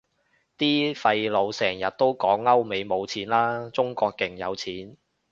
[0.57, 4.97] 啲廢老成日都講歐美冇錢喇，中國勁有錢